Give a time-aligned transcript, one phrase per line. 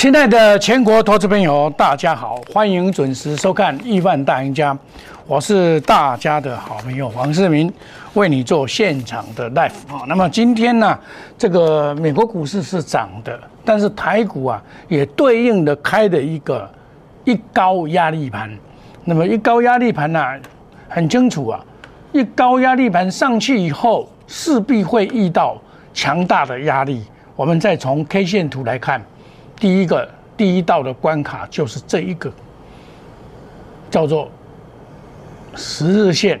[0.00, 4.72] 亲爱的全国投资朋友，大家好，欢迎准时收看《亿万大赢家》，
[5.26, 7.70] 我是大家的好朋友黄世明，
[8.14, 10.00] 为你做现场的 live 啊。
[10.08, 10.98] 那么今天呢，
[11.36, 16.66] 这个美国股市是涨的，但是台股啊也对应的开的一个
[17.24, 18.50] 一高压力盘。
[19.04, 20.24] 那么一高压力盘呢，
[20.88, 21.60] 很清楚啊，
[22.12, 25.58] 一高压力盘上去以后，势必会遇到
[25.92, 27.04] 强大的压力。
[27.36, 28.98] 我们再从 K 线图来看。
[29.60, 32.32] 第一个第一道的关卡就是这一个，
[33.90, 34.30] 叫做
[35.54, 36.40] 十日线、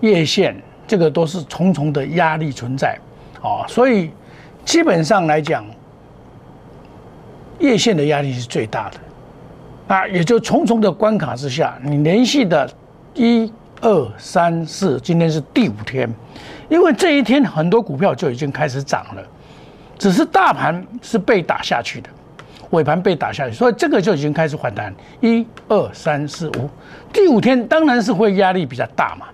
[0.00, 0.54] 月线，
[0.86, 2.98] 这个都是重重的压力存在，
[3.40, 4.10] 哦，所以
[4.66, 5.64] 基本上来讲，
[7.58, 12.70] 月线的压力是最大的，啊，也就重重的关卡之下，你连续的
[13.14, 16.06] 一二三四，今天是第五天，
[16.68, 19.22] 因为这一天很多股票就已经开始涨了。
[20.04, 22.10] 只是大盘是被打下去的，
[22.72, 24.94] 尾盘被打下去，所以这个就已经开始反弹。
[25.22, 26.68] 一二三四五，
[27.10, 29.26] 第五天当然是会压力比较大嘛。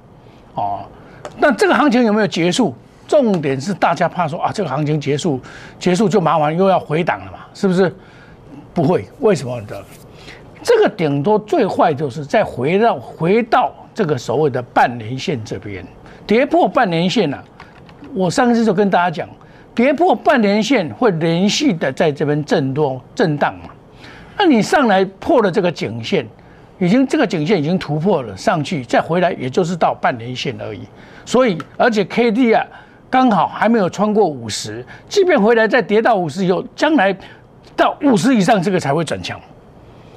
[0.54, 0.84] 哦，
[1.38, 2.72] 那这个行情有没有结束？
[3.08, 5.40] 重点是大家怕说啊，这个行情结束，
[5.76, 7.92] 结束就麻烦又要回档了嘛，是不是？
[8.72, 9.84] 不会，为什么的？
[10.62, 15.84] 这个顶多最坏就是再回到回到这个所谓的半年线这边，
[16.28, 17.42] 跌破半年线了。
[18.14, 19.28] 我上次就跟大家讲。
[19.74, 23.70] 跌破半年线会连续的在这边震多震荡嘛？
[24.36, 26.26] 那你上来破了这个颈线，
[26.78, 30.80] 已经这个颈线已经突破了上去，再回来也就是到半年线而已。
[31.24, 32.64] 所以而且 K D 啊
[33.08, 37.16] 刚好还没有穿过五十，即便回来再跌到五十以后，将来
[37.76, 39.38] 到五十以上这个才会转强。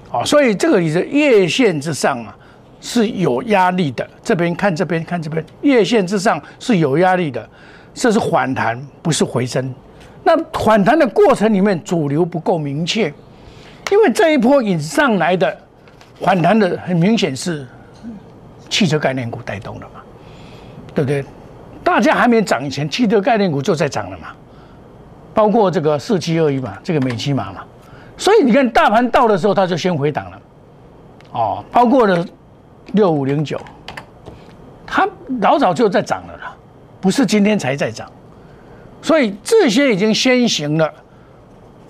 [0.10, 2.36] 好，所以这个你的月线之上啊
[2.80, 4.08] 是有压力的。
[4.24, 7.48] 这边看这边看这边，月线之上是有压力的。
[7.94, 9.74] 这是反弹，不是回升。
[10.24, 13.14] 那反弹的过程里面，主流不够明确，
[13.92, 15.56] 因为这一波引上来的
[16.22, 17.68] 反弹的很明显是
[18.70, 20.02] 汽车概念股带动的嘛，
[20.96, 21.24] 对不对？
[21.84, 24.30] 大家还没涨以前，汽车概念股就在涨了嘛，
[25.34, 27.62] 包括这个四七二一嘛，这个美骑马嘛。
[28.16, 30.42] 所以你看，大盘到的时候，它就先回档了。
[31.34, 32.26] 哦，包括了
[32.94, 33.60] 六五零九，
[34.88, 35.06] 它
[35.42, 36.56] 老早就在涨了啦。
[37.04, 38.10] 不是今天才在涨，
[39.02, 40.90] 所以这些已经先行了。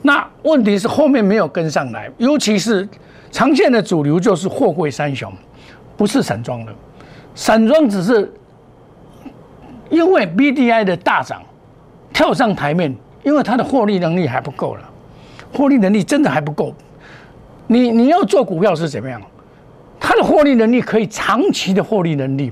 [0.02, 2.90] 那问题是后面没有跟上来，尤其是
[3.32, 5.32] 常见的主流就是货柜三雄，
[5.96, 6.74] 不是散装的。
[7.36, 8.34] 散装只是
[9.92, 11.44] 因为 B D I 的大涨
[12.12, 14.90] 跳上台面，因为它的获利能力还不够了，
[15.54, 16.74] 获利能力真的还不够。
[17.68, 19.22] 你你要做股票是怎么样？
[20.00, 22.52] 它的获利能力可以长期的获利能力，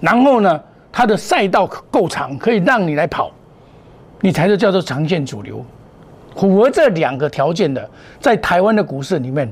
[0.00, 0.60] 然后呢？
[0.92, 3.30] 它的赛道够长，可以让你来跑，
[4.20, 5.64] 你才是叫做长线主流。
[6.36, 7.88] 符合这两个条件的，
[8.20, 9.50] 在台湾的股市里面，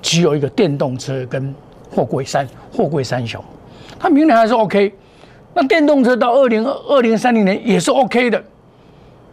[0.00, 1.54] 只有一个电动车跟
[1.90, 3.42] 货柜三货柜三雄。
[3.98, 4.92] 它明年还是 OK，
[5.54, 8.42] 那电动车到二零二零三零年也是 OK 的。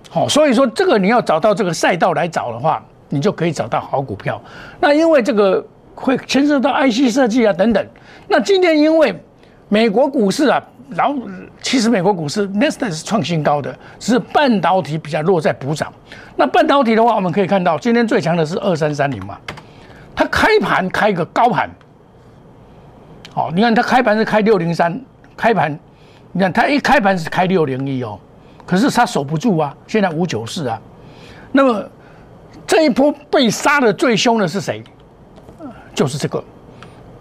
[0.10, 4.42] 好，所以说这个你要找到这个赛道来找的话，你就可以找到好股票。
[4.80, 7.86] 那因为这个会牵涉到 IC 设计啊等等。
[8.28, 9.14] 那今天因为
[9.70, 10.62] 美国股市啊。
[10.90, 11.22] 然后，
[11.62, 15.94] 其实美国股市 n e s t 是创新高的，只是半导体比较弱，在补涨。
[16.36, 19.38] 那半导体的话，我们可以看到，今天最强的是二三三零嘛，
[20.16, 21.70] 它开盘开个高盘，
[23.32, 25.00] 好，你看它开盘是开六零三，
[25.38, 25.78] 开盘，
[26.32, 28.20] 你看它一开盘是开六零一哦，
[28.66, 30.82] 可是它守不住啊，现在五九四啊。
[31.52, 31.88] 那么
[32.66, 34.84] 这一波被杀的最凶的是谁？
[35.94, 36.44] 就是这个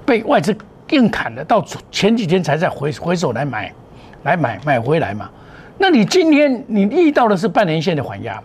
[0.06, 0.56] 被外资。
[0.90, 3.72] 硬砍的，到前几天才在回回手来买，
[4.22, 5.28] 来买买回来嘛。
[5.76, 8.42] 那你今天你遇到的是半年线的缓压，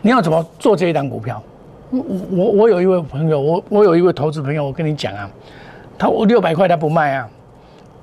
[0.00, 1.42] 你要怎么做这一档股票？
[1.90, 2.00] 我
[2.30, 5.28] 我我有一位朋友，我我有一位投资朋友，我跟你讲啊，
[5.98, 7.28] 他我六百块他不卖啊，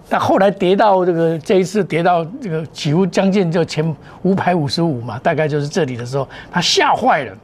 [0.07, 7.35] 但后来跌到这个这一次跌到这个几乎将近就前五百五十五嘛，大概就是这里的时候，他吓坏了。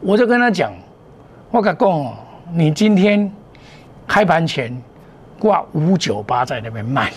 [0.00, 0.72] 我就跟他讲，
[1.50, 2.16] 我讲讲，
[2.54, 3.30] 你今天
[4.06, 4.70] 开盘前。
[5.40, 7.10] 挂五九八在那边卖，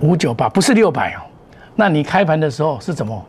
[0.00, 1.20] 五九八不是六百哦。
[1.74, 3.24] 那你开盘的时候是怎么？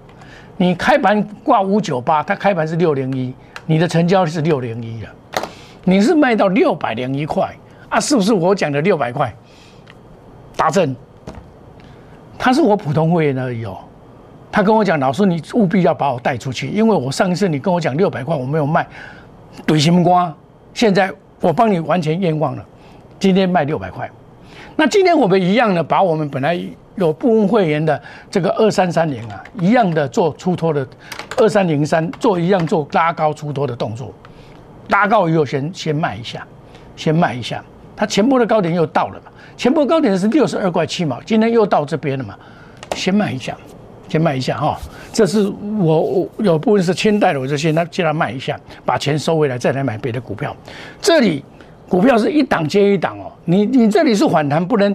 [0.56, 3.36] 你开盘挂五九八，它开盘是六零一，
[3.66, 5.10] 你的成交是六零一了，
[5.84, 7.54] 你是卖到六百零一块
[7.90, 8.00] 啊？
[8.00, 9.32] 是不是我讲的六百块？
[10.56, 10.96] 达正，
[12.40, 13.78] 他是我普通会员而已哦。
[14.50, 18.88] 他跟我讲，老师你务必要把我带出去，因为我上一次你跟我讲六百块我没有卖，
[19.68, 20.34] 怼什么瓜？
[20.74, 22.66] 现在我帮你完全冤枉了。
[23.20, 24.10] 今天卖六百块，
[24.76, 26.60] 那今天我们一样的把我们本来
[26.96, 28.00] 有部分会员的
[28.30, 30.88] 这个二三三零啊，一样的做出脱的
[31.38, 34.14] 二三零三做一样做拉高出多的动作，
[34.90, 36.46] 拉高以后先先卖一下，
[36.96, 37.64] 先卖一下，
[37.96, 42.36] 它前波的高点又到了嘛，前波高点是六十二块七毛，今天又到这边了嘛，
[42.96, 43.58] 先卖一下，
[44.08, 44.80] 先卖一下哈，
[45.12, 50.56] 这是我我有部分是千代的，我就先让他卖一下，把钱收回来，再来买别的股票。
[51.02, 51.44] 这里
[51.90, 54.94] 股票是一档接一档哦，你你这里是反弹，不能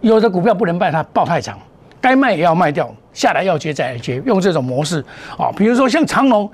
[0.00, 1.58] 有的股票不能卖它爆太长。
[2.00, 5.04] 该卖也要卖掉，下来要接再来接，用这种模式
[5.38, 5.52] 啊。
[5.56, 6.50] 比如说像长隆，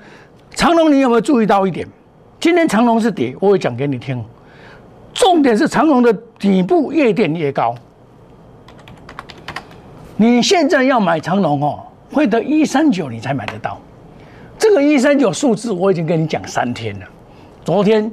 [0.51, 1.87] 长隆你有没有注意到一点？
[2.39, 4.23] 今天长隆是跌，我会讲给你听。
[5.11, 7.73] 重点是长隆的底部越垫越高。
[10.17, 11.79] 你现在要买长隆哦，
[12.11, 13.79] 会得一三九你才买得到。
[14.57, 17.05] 这个一三九数字我已经跟你讲三天了，
[17.65, 18.11] 昨天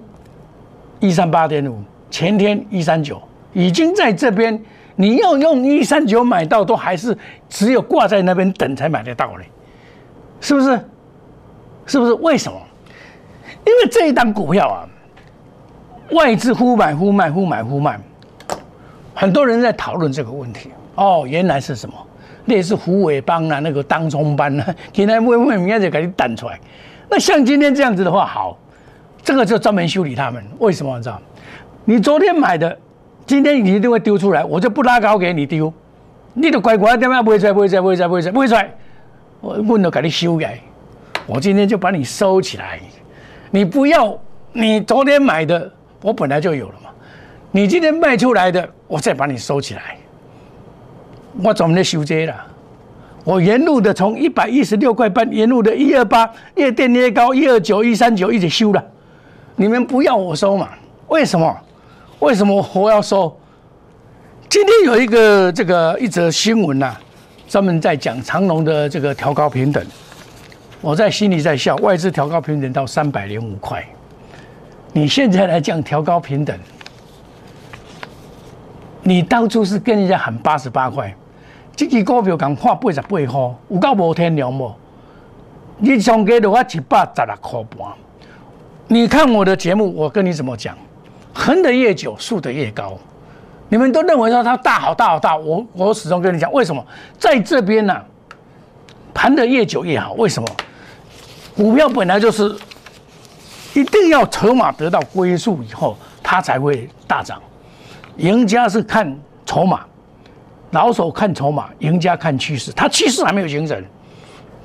[1.00, 3.20] 一三八点五，前天一三九，
[3.52, 4.60] 已经在这边。
[4.98, 7.14] 你要用一三九买到，都还是
[7.50, 9.44] 只有挂在那边等才买得到嘞，
[10.40, 10.80] 是不是？
[11.84, 12.14] 是不是？
[12.14, 12.58] 为什么？
[13.66, 14.88] 因为这一档股票啊，
[16.12, 18.00] 外资忽买忽卖，忽买忽卖，
[19.14, 20.70] 很多人在讨论这个问题。
[20.94, 21.94] 哦，原来是什么？
[22.46, 26.58] 类似虎尾帮啊，那个当中班啊，今天问问明天就给你弹出来。
[27.10, 28.56] 那像今天这样子的话，好，
[29.26, 30.40] 这个就专门修理他们。
[30.60, 31.00] 为什么？
[31.00, 31.20] 知道？
[31.84, 32.78] 你昨天买的。
[33.26, 35.74] 今天你一定会丢出来，我就不拉高给你丢，
[36.32, 38.70] 你的乖乖点样不出来，不会出来，不会出来，不会出来，不会出来，
[39.40, 40.60] 我问了给你修改，
[41.26, 42.78] 我今天就把你收起来，
[43.50, 44.16] 你不要，
[44.52, 45.68] 你昨天买的
[46.02, 46.90] 我本来就有了嘛，
[47.50, 49.96] 你今天卖出来的我再把你收起来，
[51.42, 52.46] 我专门修这了，
[53.24, 58.84] 我沿路的从一百一十六块半沿路的一二八越垫越高一二九一三九一直修了，
[59.58, 60.68] 你们不要我收嘛？
[61.08, 61.58] 为什么？
[62.18, 63.34] 为什么我要收？
[64.50, 66.94] 今天有一个这个一则新闻呐，
[67.48, 69.84] 专门在讲长隆的这个调高平等，
[70.82, 73.82] 我在心里在笑，外资调高平等到三百零五块，
[74.92, 76.54] 你现在来讲调高平等，
[79.02, 81.14] 你当初是跟人家喊八十八块，
[81.74, 84.70] 这支股票讲看八十八块，有够无天良不？
[85.78, 87.88] 你上给的话一百十六块半，
[88.88, 90.76] 你看我的节目，我跟你怎么讲？
[91.34, 92.96] 横的越久，竖的越高。
[93.68, 96.84] 你们都认为说它大好大好大，我我始终跟你讲，为什么
[97.18, 98.00] 在这边呢？
[99.12, 100.48] 盘的越久越好，为什么？
[101.56, 102.54] 股票本来就是
[103.74, 107.42] 一定要筹码得到归宿以后，它才会大涨。
[108.18, 109.84] 赢家是看筹码，
[110.70, 112.70] 老手看筹码，赢家看趋势。
[112.72, 113.82] 它趋势还没有形成，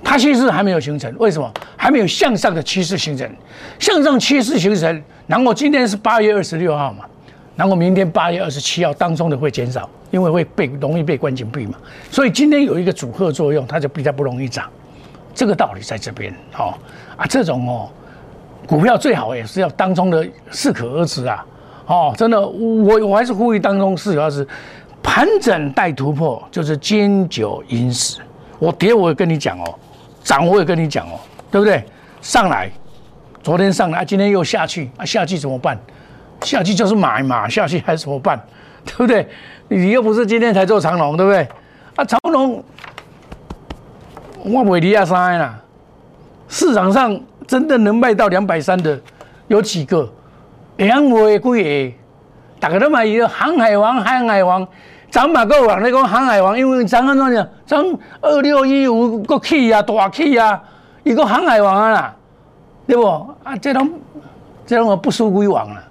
[0.03, 1.51] 它趋势还没有形成，为什么？
[1.77, 3.29] 还没有向上的趋势形成，
[3.79, 5.03] 向上趋势形成。
[5.27, 7.05] 然后今天是八月二十六号嘛，
[7.55, 11.77] 然后明天八月二十七号当中的会减少，因为会被容易被关紧闭嘛，
[12.09, 14.69] 所以今天有一个阻合作用，它就比较不容易涨，
[15.33, 16.73] 这个道理在这边哦。
[17.15, 17.89] 啊，这种哦
[18.67, 21.45] 股票最好也是要当中的适可而止啊，
[21.85, 24.45] 哦，真的我我还是呼吁当中适可而止，
[25.01, 28.19] 盘整待突破就是经久赢死，
[28.59, 29.75] 我跌我跟你讲哦，
[30.23, 31.19] 涨我也跟你讲哦，
[31.49, 31.83] 对不对？
[32.21, 32.71] 上来。
[33.43, 35.03] 昨天上来，今天又下去啊！
[35.03, 35.75] 下去怎么办？
[36.41, 38.39] 下去就是买嘛，下去还怎么办？
[38.85, 39.27] 对不对？
[39.67, 41.47] 你又不是今天才做长龙，对不对？
[41.95, 42.63] 啊，长龙
[44.43, 45.59] 我不会离亚三啦。
[46.47, 48.99] 市场上真的能卖到两百三的
[49.47, 50.07] 有几个？
[50.77, 51.97] 两位贵？
[52.59, 54.67] 大家都买一个航海王，航海王
[55.11, 57.47] 张马够往那个航海王，因为张安怎样？
[57.67, 57.85] 涨
[58.21, 60.59] 二六一五个起啊，大起啊，
[61.03, 62.15] 一个航海王啊啦。
[62.87, 63.05] 对不
[63.43, 63.55] 啊？
[63.61, 63.89] 这种
[64.65, 65.83] 这种不输归王了。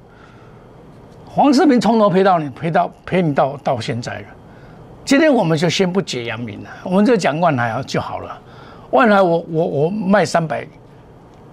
[1.27, 4.25] 黄世明从头陪到你，陪到陪你到到现在了。
[5.05, 8.39] 今天我们就先不解阳明了，我们就讲万海就好了。
[8.91, 10.67] 万海我我我卖三百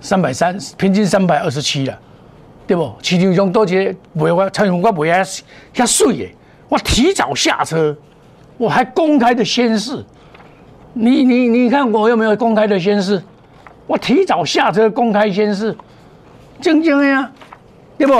[0.01, 1.97] 三百三，平均三百二十七了，
[2.65, 2.91] 对不？
[3.01, 5.23] 市场上多些卖我，蔡永我卖啊
[5.73, 6.29] 遐水的，
[6.69, 7.95] 我提早下车，
[8.57, 10.03] 我还公开的宣誓。
[10.93, 13.21] 你你你看我有没有公开的宣誓？
[13.85, 15.75] 我提早下车公开宣誓，
[16.59, 17.31] 正经呀，
[17.97, 18.13] 对不？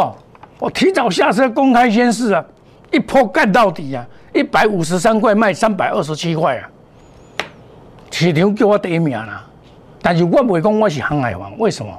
[0.60, 2.46] 我提早下车公开宣誓啊，
[2.92, 6.70] 一波干到底啊，一百五十三块卖三百二十七块啊，
[8.12, 9.44] 市场叫我第一名啦。
[10.02, 11.92] 但是我不会讲我是航海王，为什么？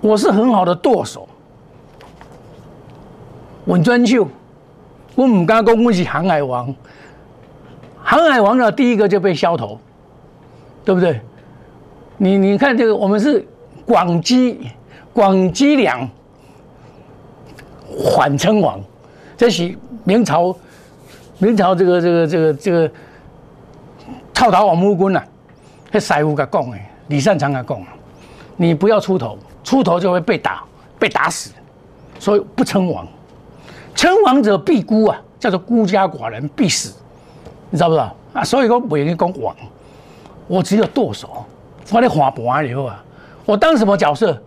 [0.00, 1.28] 我是很好的舵手，
[3.66, 4.26] 稳赚秀，
[5.18, 6.72] 我唔敢讲我是航海王，
[8.04, 9.76] 航海王的第一个就被削头，
[10.84, 11.20] 对不对？
[12.18, 13.44] 你你看这个，我们是
[13.84, 14.60] 广积
[15.12, 16.08] 广积粮，
[17.88, 18.80] 缓称王，
[19.36, 20.56] 这是明朝
[21.38, 22.88] 明朝这个这个这个这个
[24.32, 25.20] 套陶王木棍呐，
[25.90, 27.82] 迄师傅甲讲的，李善长啊讲，
[28.56, 30.62] 你不要出头，出头就会被打，
[30.96, 31.50] 被打死，
[32.20, 33.04] 所以不称王，
[33.98, 36.94] 称王者必孤啊，叫做孤家寡人必死，
[37.68, 38.44] 你知道不知道啊？
[38.44, 39.52] 所以说不愿意讲王，
[40.46, 41.44] 我只有剁手，
[41.90, 43.02] 我在画盘以后啊，
[43.44, 44.40] 我当什么角色？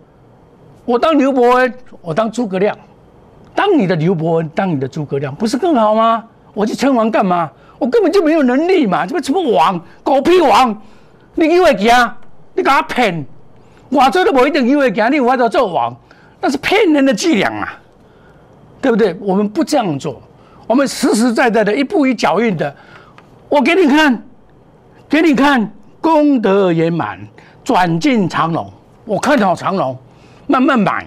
[0.85, 2.73] 我当刘伯温，我当诸葛亮，
[3.53, 6.23] 当你的刘伯温，当你的诸葛亮，不是更好吗？
[6.53, 7.51] 我去称王干嘛？
[7.77, 9.05] 我根本就没有能力嘛！
[9.05, 10.81] 什么什么王，狗屁王！
[11.35, 11.93] 你以为行？
[12.53, 13.25] 你给他骗，
[13.89, 15.93] 我做都不一定以为行，你有法做王，
[16.39, 17.77] 那是骗人的伎俩啊，
[18.81, 19.15] 对不对？
[19.21, 20.21] 我们不这样做，
[20.65, 22.75] 我们实实在在的一步一脚印的，
[23.47, 24.23] 我给你看，
[25.07, 25.71] 给你看，
[26.01, 27.19] 功德圆满，
[27.63, 28.71] 转进长隆，
[29.05, 29.95] 我看好长隆，
[30.47, 31.05] 慢慢买，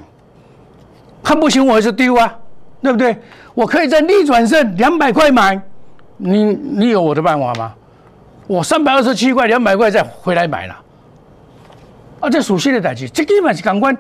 [1.23, 2.33] 看不行我还是丢啊，
[2.81, 3.16] 对不对？
[3.54, 5.61] 我可以在逆转胜两百块买，
[6.16, 7.75] 你你有我的办法吗？
[8.47, 10.76] 我三百二十七块两百块再回来买了，
[12.21, 13.97] 啊，这属实的代志，这基本是港官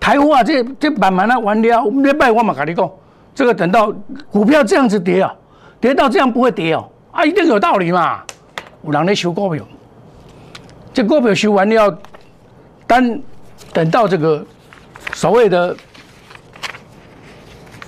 [0.00, 2.90] 台啊，这这慢慢的完了，礼拜我嘛跟你讲，
[3.34, 3.92] 这个等到
[4.30, 5.34] 股票这样子跌啊，
[5.80, 8.22] 跌到这样不会跌哦，啊，一定有道理嘛，
[8.84, 9.64] 有人在修股票，
[10.92, 11.98] 这股票修完了，
[12.86, 13.22] 等
[13.72, 14.44] 等到这个
[15.14, 15.74] 所谓的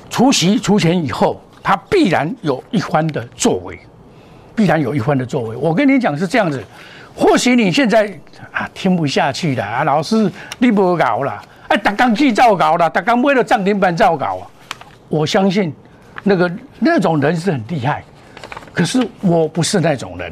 [0.08, 3.78] 除息除钱以后，它必然有一番的作为。
[4.56, 5.56] 必然有一番的作为。
[5.56, 6.62] 我跟你讲是这样子，
[7.12, 8.06] 或许你现在
[8.52, 14.46] 啊听不下去了啊，老师你不搞了，哎，打钢去造搞了，打钢为了涨停板造搞啊。
[15.14, 15.72] 我相信
[16.24, 18.02] 那个那种人是很厉害，
[18.72, 20.28] 可是我不是那种人。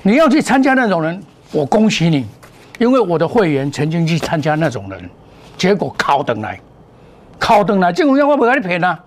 [0.00, 1.22] 你要去参加那种人，
[1.52, 2.24] 我恭喜你，
[2.78, 5.10] 因为我的会员曾经去参加那种人，
[5.58, 6.58] 结果考等来，
[7.38, 8.98] 考等来，这种样我不跟你骗啊。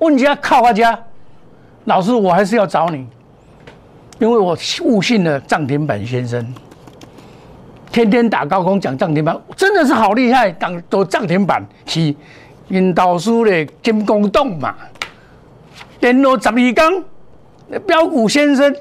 [0.00, 0.98] 问家靠我家，
[1.84, 3.06] 老师我还是要找你。
[4.18, 6.44] 因为我误信了涨停板先生，
[7.92, 12.12] 天天打高空讲涨停板，真的是好厉害，当都涨停板是
[12.70, 14.74] 引导书的金工洞嘛，
[16.00, 17.04] 电脑十二缸，
[17.86, 18.74] 标股先生，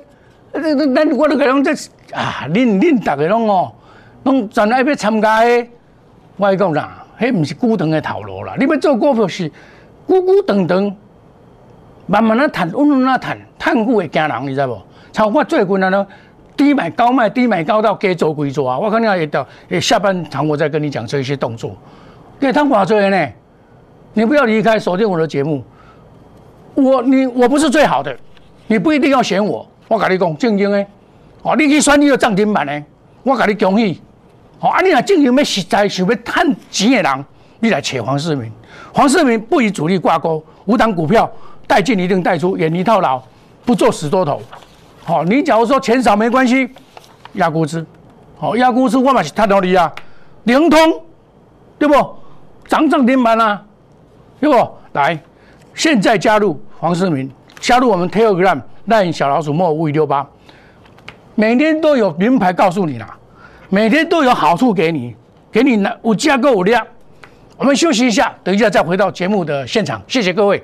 [0.53, 1.71] 那那那我都讲这
[2.13, 3.71] 啊，恁恁大家拢哦，
[4.23, 5.69] 拢全爱要参加诶，
[6.37, 9.51] 我讲啦，迄不是孤长的头路啦，你要做股票是
[10.07, 10.95] 孤孤长长，
[12.05, 14.81] 慢慢啊谈，稳稳啊谈，谈久会惊人，你知无？
[15.11, 16.05] 像我最困难呢，
[16.55, 18.77] 低买高卖，低买高到该做归做啊！
[18.77, 19.45] 我肯定要到
[19.81, 21.75] 下半场我再跟你讲这些动作。
[22.39, 23.27] 给汤华做呢，
[24.19, 25.63] 你不要离开，锁定我的节目。
[26.75, 28.13] 我你我不是最好的，
[28.67, 29.65] 你不一定要选我。
[29.87, 30.85] 我跟你讲正经的，
[31.41, 32.83] 哦，你去选你的涨停板的，
[33.23, 34.01] 我跟你恭喜。
[34.59, 37.25] 哦，啊，你若正经要实在想要赚钱的人，
[37.61, 38.51] 你来找黄世明。
[38.93, 41.31] 黄世明不与主力挂钩，五档股票
[41.65, 43.23] 带进一定带出，远离套牢，
[43.63, 44.41] 不做死多头。
[45.05, 46.69] 好，你假如说钱少没关系，
[47.35, 47.85] 压估值，
[48.37, 49.89] 好压估值，我嘛是探到你啊，
[50.43, 51.01] 灵通，
[51.77, 51.95] 对不？
[52.67, 53.63] 涨涨停板啊，
[54.39, 54.75] 如果？
[54.93, 55.17] 来，
[55.75, 60.27] 现在加入黄世明，加入我们 Telegram，让小老鼠莫五五六八，
[61.35, 63.15] 每天都有名牌告诉你啦，
[63.69, 65.15] 每天都有好处给你，
[65.51, 66.85] 给你呢五加购五量。
[67.55, 70.63] 我们休息一下，等一下再回到节目的现场，谢谢各位。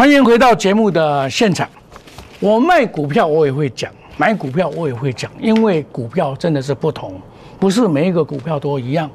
[0.00, 1.68] 欢迎回到节目的现场。
[2.38, 5.30] 我卖股票，我也会讲；买股票，我也会讲。
[5.38, 7.20] 因为股票真的是不同，
[7.58, 9.10] 不是每一个股票都一样。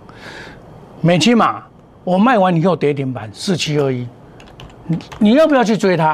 [1.01, 1.63] 美骑马，
[2.03, 4.07] 我卖完以后跌停板四七二一，
[4.85, 6.09] 你你要不要去追它？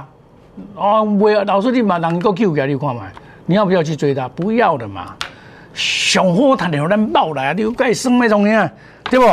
[0.77, 3.03] 啊，我老师你马能够 Q 给你看嘛？
[3.47, 4.29] 你要不要去追它？
[4.29, 5.13] 不要的嘛。
[5.73, 8.69] 上好谈的让咱爆来，你该生那种样，
[9.09, 9.25] 对不？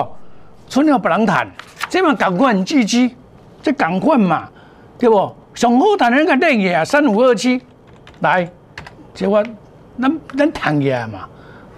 [0.69, 1.49] 剩了别人谈，
[1.89, 3.15] 这嘛赶快积极，
[3.63, 4.49] 这赶快嘛，
[4.99, 5.35] 对不？
[5.55, 7.61] 上好谈的那个练业啊，三五二七，
[8.21, 8.49] 来，
[9.13, 9.43] 即我
[10.01, 11.29] 咱咱谈业嘛，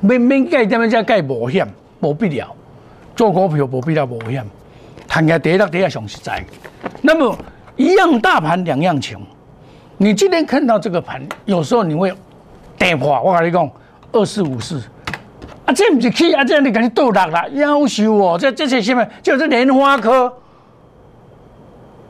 [0.00, 1.66] 免免介点样只介保险，
[2.00, 2.46] 无必要
[3.16, 4.44] 做股票，无必要保险，
[5.08, 6.44] 谈业第一第一上实在。
[7.00, 7.34] 那么
[7.76, 9.18] 一样大盘两样情，
[9.96, 12.12] 你今天看到这个盘，有时候你会
[12.76, 13.70] 跌破，我跟你讲，
[14.12, 14.82] 二四五四。
[15.64, 18.36] 啊，这不是去啊，这你赶紧倒落啦，夭寿哦！
[18.38, 19.06] 这这些什么？
[19.22, 20.30] 就是莲花科，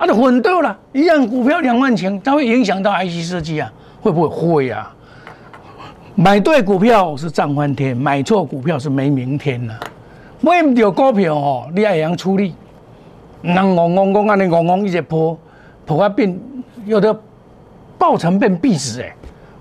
[0.01, 3.71] 啊，都混倒了，一样股票两万钱，它会影响到 IC 设计啊？
[4.01, 4.91] 会不会会啊？
[6.15, 9.79] 买对股票是涨翻天，买错股票是没明天了。
[10.41, 12.55] 买唔到股票哦，你要样处理？
[13.43, 15.39] 人戆戆戆安尼戆戆一直破
[15.85, 16.41] 破啊变，
[16.87, 17.15] 有的
[17.99, 19.13] 爆成变壁纸诶！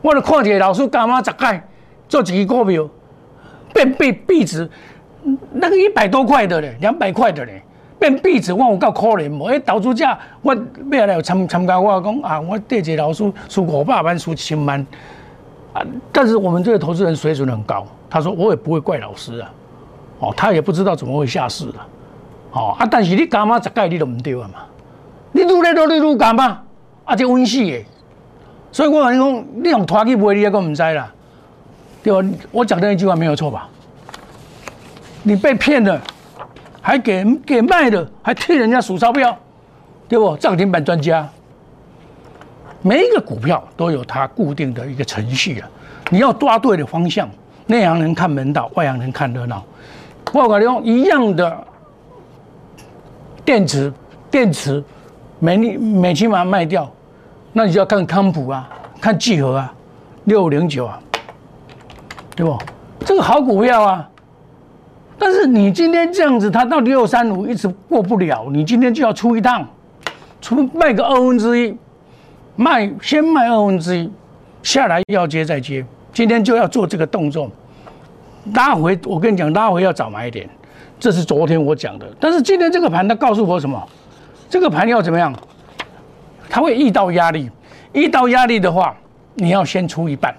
[0.02, 1.62] 我都看一个老师干妈十盖
[2.08, 2.90] 做一个股票。
[3.74, 4.68] 变被币值，
[5.52, 7.62] 那个一百多块的嘞，两百块的嘞，
[8.00, 9.44] 变币值，我有够可怜无？
[9.50, 10.06] 哎，投资者
[10.42, 10.56] 我
[10.92, 14.80] 要来有参参加，我讲啊，我对这老师输五百万，输千万
[15.74, 15.84] 啊！
[16.12, 19.52] 但是我们这个投资人水准很高，他说我也不会怪老师啊，
[20.20, 21.88] 哦，他也不知道怎么会下市啊，
[22.54, 22.88] 哦啊！
[22.90, 24.60] 但是你干嘛十概你都唔对啊嘛？
[25.34, 26.62] 你愈来愈你愈干嘛？
[27.04, 27.86] 啊，这温死的，
[28.72, 31.12] 所以我跟你讲，你用拖去卖，你也个唔知啦。
[32.02, 32.30] 对吧？
[32.50, 33.68] 我讲的那句话没有错吧？
[35.22, 36.02] 你被骗了，
[36.82, 39.38] 还给给卖了，还替人家数钞票，
[40.08, 40.36] 对不？
[40.38, 41.28] 涨停板专家，
[42.82, 45.70] 每一个股票都有它固定的一个程序啊。
[46.10, 47.30] 你要抓对的方向，
[47.68, 49.64] 内行人看门道，外行人看热闹。
[50.34, 51.64] 我跟你用一样的
[53.44, 53.92] 电池，
[54.32, 54.84] 电池
[55.40, 56.90] 每每期把它卖掉，
[57.54, 58.70] 那你就要看康普啊，
[59.02, 59.74] 看聚合啊，
[60.26, 61.00] 六零九啊。
[62.36, 62.58] 对不？
[63.06, 64.10] 这个好股票啊，
[65.20, 69.68] 但是你今天这样子，它到六三五一直过不了，你今天就要出一趟，
[70.42, 71.78] 出卖个二分之一，
[72.56, 74.10] 卖先卖二分之一，
[74.64, 77.52] 下来要接再接，今天就要做这个动作，
[78.54, 78.98] 拉回。
[79.04, 80.50] 我跟你讲，拉回要早买一点，
[81.00, 82.08] 这是昨天我讲的。
[82.20, 83.86] 但是今天这个盘它告诉我什么？
[84.50, 85.34] 这个盘要怎么样？
[86.50, 87.50] 它会遇到压力，
[87.92, 88.96] 遇到压力的话，
[89.36, 90.34] 你要先出一半。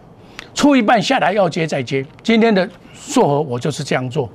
[0.53, 4.29] 出一半下来要接再接，今天的硕和我就是这样做，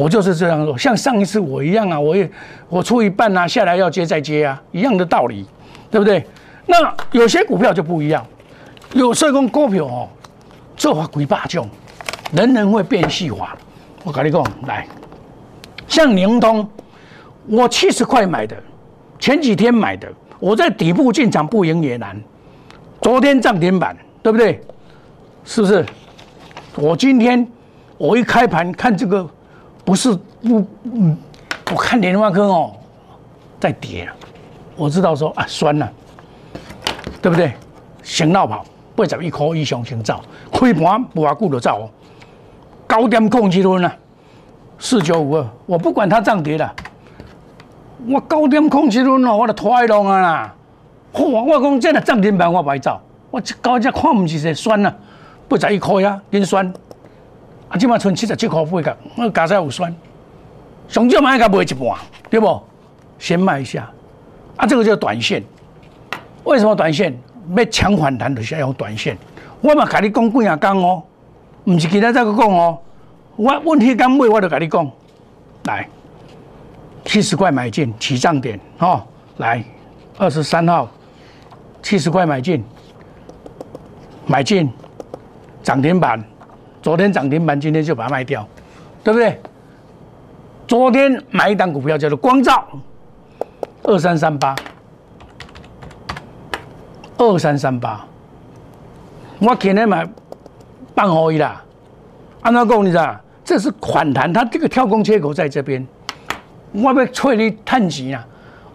[0.00, 2.26] 我就是这样做，像上一次我一样啊，我也
[2.70, 5.44] 我出一半啊，下来要接再接啊，一样的道理，
[5.90, 6.26] 对不对？
[6.64, 8.26] 那有些股票就不一样，
[8.94, 10.08] 有社工股票哦，
[10.74, 11.68] 做法鬼霸种，
[12.32, 13.54] 人人会变戏法。
[14.02, 14.88] 我跟你讲，来，
[15.86, 16.66] 像宁通，
[17.46, 18.56] 我七十块买的，
[19.18, 22.18] 前几天买的，我在底部进场不赢也难，
[23.02, 24.62] 昨天涨停板，对不对？
[25.44, 25.84] 是不是？
[26.76, 27.46] 我今天
[27.98, 29.28] 我一开盘看这个，
[29.84, 30.12] 不是
[30.42, 31.16] 不嗯，
[31.70, 32.72] 我看莲花科哦，
[33.58, 34.12] 在跌了，
[34.76, 35.90] 我知道说啊酸了，
[37.20, 37.52] 对不对？
[38.02, 38.64] 先闹跑，
[38.96, 40.20] 八十一块以上先走，
[40.52, 41.90] 开盘不阿久就走哦，
[42.86, 43.96] 高点控制论啊，
[44.78, 46.74] 四九五二，我不管它涨跌了，
[48.06, 50.54] 我高点控制论哦，我就拖动啊啦，
[51.12, 54.94] 嚯，我讲这个涨停板我不走，我这高价看唔起这酸了。
[55.48, 56.72] 八十一块呀，跟酸，
[57.70, 59.94] 啊，即马剩七十七块八角，我加在有酸，
[60.88, 61.96] 上少买个卖一半，
[62.28, 62.60] 对不？
[63.18, 63.88] 先卖一下，
[64.56, 65.42] 啊，这个叫短线。
[66.44, 67.16] 为什么短线？
[67.56, 69.16] 要抢反弹就是要用短线。
[69.60, 71.02] 我嘛跟你讲几啊讲哦，
[71.64, 72.78] 唔是其他再个讲哦。
[73.36, 74.90] 我问题刚买，我就跟你讲，
[75.64, 75.88] 来，
[77.04, 79.06] 七十块买进起涨点，哈，
[79.38, 79.64] 来，
[80.18, 80.88] 二十三号，
[81.82, 82.64] 七十块买进，
[84.26, 84.68] 买进。
[85.62, 86.18] 涨停板，
[86.82, 88.46] 昨天涨停板，今天就把它卖掉，
[89.04, 89.38] 对不对？
[90.66, 92.66] 昨天买一档股票叫做光照，
[93.82, 94.54] 二三三八，
[97.18, 98.04] 二三三八，
[99.40, 100.08] 我今天买
[100.94, 101.62] 半毫一啦。
[102.42, 105.86] 按照讲，你知道，这是反弹，它这个跳空缺口在这边，
[106.72, 108.26] 我要催你探钱啊！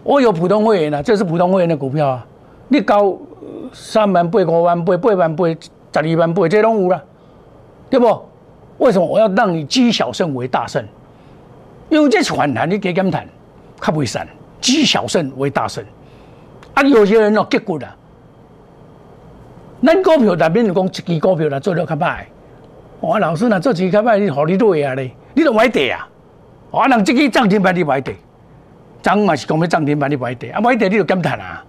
[0.04, 2.26] 我有普通会员啊，这是普通会员的股票啊，
[2.68, 3.16] 你高
[3.72, 5.44] 三万八、五万八、八万八。
[5.96, 7.02] 十二万倍，这拢有啦，
[7.90, 8.22] 对不？
[8.78, 10.84] 为什么我要让你积小胜为大胜？
[11.88, 13.26] 因为这是反弹，你加减谈，
[13.80, 14.26] 较不会散。
[14.60, 15.84] 积小胜为大胜，
[16.74, 17.94] 啊，有些人哦结果啦，
[19.84, 22.24] 咱股票内面讲一支股票啦做了较歹，
[23.00, 25.10] 我老师呐做一支较歹，你何你对啊咧？
[25.34, 26.08] 你都买跌啊？
[26.70, 28.16] 我人这支涨停板你买跌，
[29.02, 31.64] 涨嘛是讲要涨停板你买跌，啊买跌你就减谈啊？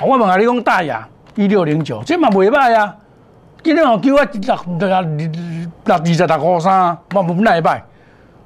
[0.00, 1.06] 我问下你讲大呀，
[1.36, 2.96] 一六零九，这嘛未歹啊？
[3.62, 5.30] 今天我叫我六六
[5.84, 7.80] 六二十六块三，我无哪会歹？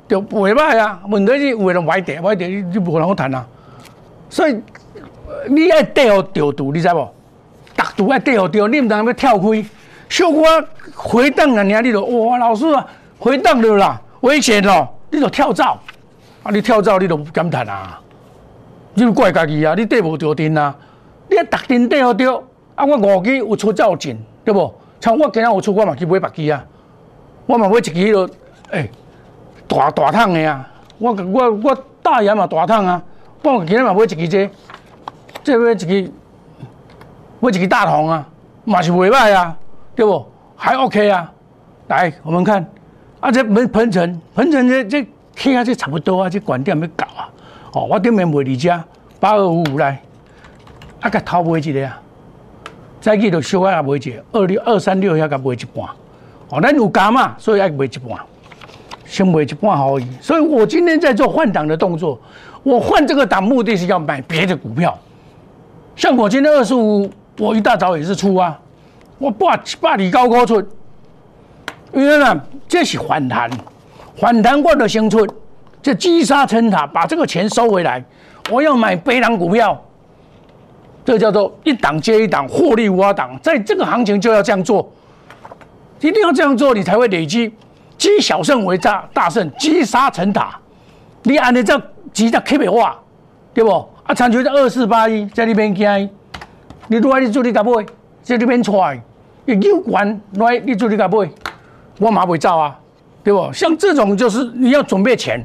[0.09, 1.01] 就袂歹啊。
[1.09, 3.47] 问题是有人歪跌，歪跌你你无人好谈啊。
[4.29, 4.61] 所以
[5.49, 7.09] 你爱对好调度，你知无？
[7.77, 9.65] 达度爱对好调，你毋通要跳开。
[10.09, 12.87] 小可回档了，你啊你就哇，老师啊，
[13.19, 15.79] 回档了啦，危险咯，你就跳蚤
[16.43, 16.51] 啊！
[16.53, 18.01] 你跳蚤你都不敢谈啊！
[18.95, 19.75] 你怪家己啊！
[19.77, 20.75] 你对无着阵啊！
[21.31, 22.29] 你啊，逐阵对好对，
[22.75, 24.73] 啊，我五支有出才有进，对不？
[25.05, 26.65] 像我今仔有出，我嘛去买白机啊，
[27.45, 28.27] 我嘛买一支迄落，
[28.71, 28.91] 诶，
[29.69, 30.67] 大大桶的啊！
[30.97, 33.03] 我我我大爷嘛大桶啊！
[33.43, 34.51] 我今仔嘛买一支这，
[35.43, 36.11] 这买一支，
[37.39, 38.27] 买一支大桶啊，
[38.65, 39.55] 嘛是袂歹啊！
[39.95, 40.25] 对不？
[40.57, 41.31] 还 OK 啊！
[41.89, 42.67] 来，我们看，
[43.21, 47.29] 啊，这门盆城，盆城这这贴下去差不多啊，这管店要搞啊！
[47.75, 48.83] 哦，我顶面卖二家
[49.21, 50.01] 八二五五来，
[51.01, 52.01] 啊，甲偷买一个啊，
[53.05, 55.87] 再去就小啊买一个二六二三六遐甲买一半，
[56.49, 58.19] 哦，咱有加嘛，所以爱买一半，
[59.05, 60.07] 先买一半可以。
[60.23, 62.19] 所以我今天在做换挡的动作，
[62.63, 64.99] 我换这个档目的是要买别的股票，
[65.95, 67.07] 像我今天二十五，
[67.39, 68.59] 我一大早也是出啊。
[69.19, 70.59] 我八八里高高出，
[71.93, 73.51] 因为呢，这是反弹，
[74.17, 75.29] 反弹过的先出，
[75.83, 78.03] 这积沙成塔，把这个钱收回来。
[78.51, 79.79] 我要买北档股票，
[81.05, 83.39] 这叫做一档接一档，获利挖档。
[83.43, 84.91] 在这个行情就要这样做，
[86.01, 87.53] 一定要这样做，你才会累积
[87.99, 90.59] 积小胜为大大胜，积沙成塔。
[91.23, 91.81] 你按你这
[92.13, 92.99] 积在 K 变化，
[93.53, 93.71] 对不？
[94.05, 96.11] 啊，长久在二四八一在那边惊，
[96.89, 97.83] 你如果你做你干不？
[98.23, 99.03] 在那边出来，
[99.45, 101.31] 有关来你做你甲买，
[101.99, 102.79] 我马会走啊，
[103.23, 103.53] 对不？
[103.53, 105.45] 像这种就是你要准备钱，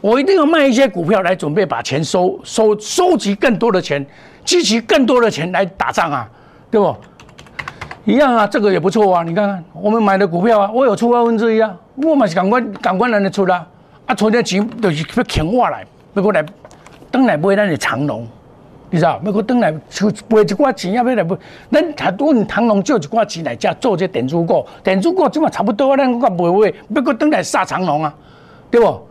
[0.00, 4.04] 我一定要卖一些股票来准备把钱收收收集更多的钱，
[4.44, 6.28] 积集更多的钱来打仗啊，
[6.70, 6.94] 对不？
[8.04, 13.66] 一样啊，这个也不错啊，你看看我们买的股票啊，我有出二分之一啊，我嘛是赶快赶快让你出啦，
[14.06, 16.44] 啊，存点钱就是要请我来，要过来
[17.10, 18.26] 等来买咱的长龙。
[18.90, 19.18] 你知道？
[19.24, 21.34] 要搁等来出买一寡钱，要要来买。
[21.70, 28.14] 咱还阮唐龙借一寡钱来遮做这电子股，电子股即嘛差不多啊，咱搁卖卖，要搁等来杀长龙啊，
[28.70, 29.08] 对不？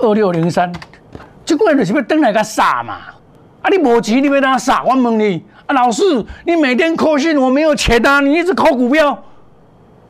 [0.00, 0.72] 二六零三，
[1.44, 2.96] 即款就是要等来甲杀嘛。
[3.62, 4.82] 啊，你无钱，你要哪杀？
[4.84, 6.02] 我问你，啊，老师，
[6.44, 9.22] 你每天扣信，我没有钱啊，你一直扣股票，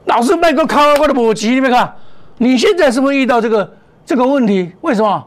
[0.05, 1.93] 老师卖个扣，我都无钱，你别看，
[2.39, 4.73] 你现在是不是遇到这个这个问题？
[4.83, 5.27] 为什么？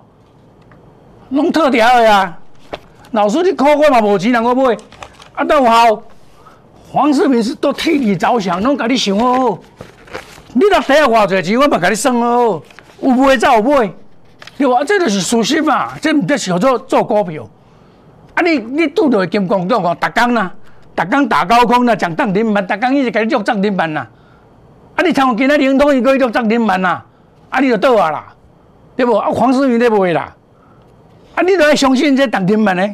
[1.30, 2.38] 弄特调的呀？
[3.12, 4.78] 老师，你考我嘛无钱，人我买，
[5.34, 6.04] 啊，都好。
[6.92, 9.60] 黄世明是都替你着想，拢甲你想好好。
[10.54, 12.62] 你若底下偌侪钱，我嘛甲你算好好。
[13.02, 13.92] 有买才有买，
[14.58, 14.84] 对吧？
[14.86, 17.50] 这就是属实嘛，这毋得想做做股票。
[18.44, 20.52] 你你拄着金光党哦，逐工呐，
[20.96, 24.06] 逐工打高空呐，讲涨停板，逐工一直甲你做涨停板呐。
[24.96, 27.02] 啊，你像今仔灵通一个做涨停板呐，
[27.50, 28.34] 啊，你就倒啊啦，
[28.96, 29.16] 对不？
[29.16, 30.34] 啊，黄世明咧买啦。
[31.36, 32.88] 啊，你都要相信这涨停板呢？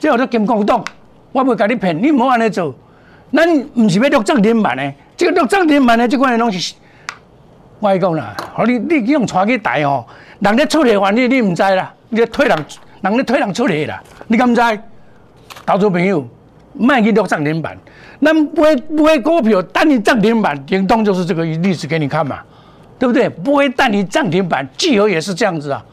[0.00, 0.82] 这叫做金光党，
[1.32, 2.74] 我袂甲你骗，你唔好安尼做。
[3.32, 6.74] 咱唔是要录涨停板呢，这个录涨停板呢，这款的拢是，
[7.80, 10.06] 我讲啦，好你你用带去台吼，
[10.40, 12.66] 人咧出嚟玩你，你唔知啦，你推人，
[13.02, 14.60] 人咧推人出嚟啦，你敢知？
[15.64, 16.26] 投资朋友，
[16.74, 17.76] 卖去录涨停板，
[18.20, 22.40] 咱买买股票，等你涨停板，灵通就是这个例子给你看嘛，
[22.98, 23.28] 对不对？
[23.28, 25.84] 不会带你涨停板，聚合也是这样子啊。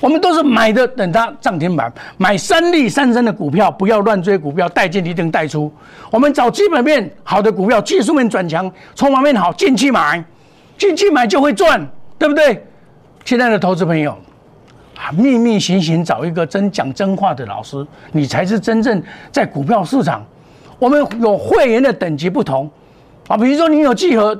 [0.00, 5.70] 我们都是买的，等它涨停板，买三利三升的股票，不要乱追股票，带进一定带出。
[6.10, 10.24] 我们找基本面好的股票，技术面转强，筹码面好，进去买，
[10.78, 11.86] 进去买就会赚，
[12.18, 12.64] 对不对？
[13.26, 14.16] 亲爱的投资朋友，
[15.00, 20.22] 啊，秘密行行找一个真讲真话的老师，你才是真正在股票市场。
[20.78, 22.70] 我们有会员的等级不同，
[23.28, 24.38] 啊，比如说你有聚合，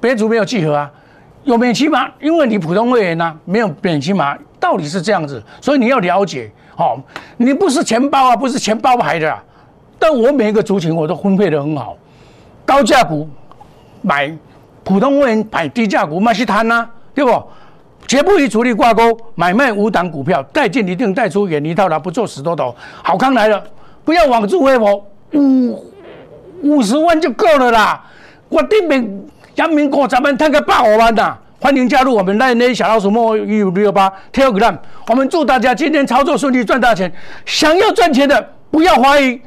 [0.00, 0.90] 别组没有聚合啊，
[1.44, 4.36] 有免期码，因为你普通会员呢没有免期码。
[4.58, 7.00] 道理是这样子，所以你要了解，好，
[7.38, 9.34] 你不是钱包啊，不是钱包牌的，
[9.98, 11.96] 但我每一个族群我都分配的很好，
[12.66, 13.26] 高价股
[14.02, 14.30] 买，
[14.84, 17.30] 普通会员买低价股嘛是贪呐，对不？
[18.10, 22.74] 绝不与主力挂钩，买卖五档股票，带进一定带出远离套牢，不做死多头。
[23.04, 23.62] 好康来了，
[24.04, 25.92] 不要网住微薄，五
[26.60, 28.04] 五十万就够了啦，
[28.48, 29.22] 我顶面
[29.54, 31.38] 阳明股咱们赚个百万呐。
[31.60, 37.12] 欢迎加入我们那那小老鼠莫一五六八 Telegram，我们祝大家今天操作顺利赚大钱。
[37.46, 39.40] 想要赚钱的不要怀疑，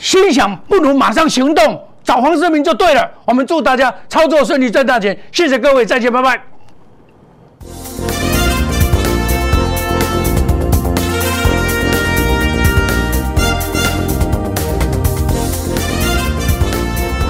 [0.00, 3.08] 心想不如马上行动，找黄世明就对了。
[3.24, 6.57] 我们祝大家操作顺利赚大钱，谢谢各位，再见，拜拜。